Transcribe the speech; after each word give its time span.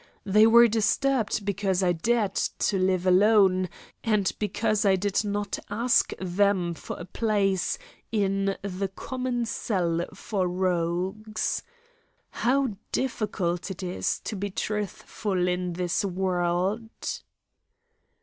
They 0.25 0.47
were 0.47 0.67
disturbed 0.67 1.45
because 1.45 1.83
I 1.83 1.91
dared 1.91 2.33
to 2.33 2.79
live 2.79 3.05
alone, 3.05 3.69
and 4.03 4.31
because 4.39 4.83
I 4.83 4.95
did 4.95 5.23
not 5.23 5.59
ask 5.69 6.11
them 6.17 6.73
for 6.73 6.97
a 6.97 7.05
place 7.05 7.77
in 8.11 8.57
the 8.63 8.89
"common 8.95 9.45
cell 9.45 10.03
for 10.15 10.47
rogues." 10.47 11.61
How 12.31 12.69
difficult 12.91 13.69
it 13.69 13.83
is 13.83 14.19
to 14.21 14.35
be 14.35 14.49
truthful 14.49 15.47
in 15.47 15.73
this 15.73 16.03
world! 16.03 17.21